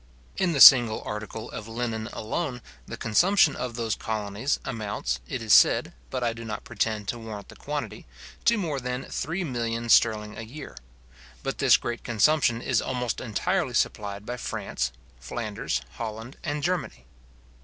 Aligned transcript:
In 0.37 0.53
the 0.53 0.59
single 0.59 1.03
article 1.05 1.51
of 1.51 1.67
linen 1.67 2.09
alone, 2.11 2.63
the 2.87 2.97
consumption 2.97 3.55
of 3.55 3.75
those 3.75 3.93
colonies 3.93 4.59
amounts, 4.65 5.19
it 5.27 5.43
is 5.43 5.53
said 5.53 5.93
(but 6.09 6.23
I 6.23 6.33
do 6.33 6.43
not 6.43 6.63
pretend 6.63 7.07
to 7.09 7.19
warrant 7.19 7.49
the 7.49 7.55
quantity), 7.55 8.07
to 8.45 8.57
more 8.57 8.79
than 8.79 9.03
three 9.05 9.43
millions 9.43 9.93
sterling 9.93 10.39
a 10.39 10.41
year. 10.41 10.75
But 11.43 11.59
this 11.59 11.77
great 11.77 12.03
consumption 12.03 12.63
is 12.63 12.81
almost 12.81 13.21
entirely 13.21 13.75
supplied 13.75 14.25
by 14.25 14.37
France, 14.37 14.91
Flanders, 15.19 15.81
Holland, 15.97 16.35
and 16.43 16.63
Germany. 16.63 17.05